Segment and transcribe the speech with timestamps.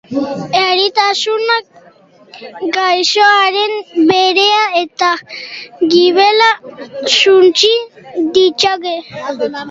[0.61, 1.65] Eritasunak
[2.77, 3.75] gaixoaren
[4.11, 5.09] barea eta
[5.95, 6.47] gibela
[7.19, 7.71] suntsi
[8.39, 8.95] ditzake.